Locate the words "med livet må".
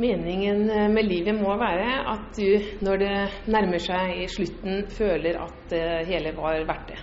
0.94-1.52